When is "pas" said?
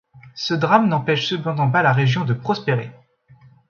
1.69-1.83